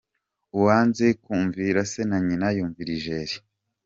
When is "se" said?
1.91-2.01